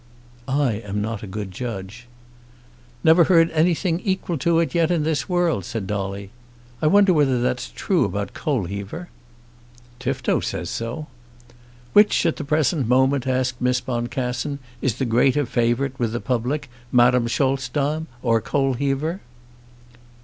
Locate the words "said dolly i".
5.63-6.87